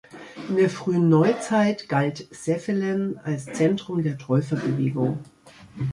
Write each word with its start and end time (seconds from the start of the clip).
In 0.49 0.55
der 0.55 0.71
frühen 0.71 1.09
Neuzeit 1.09 1.87
galt 1.87 2.27
Saeffelen 2.33 3.19
als 3.19 3.45
Zentrum 3.45 4.01
der 4.01 4.17
Täuferbewegung. 4.17 5.19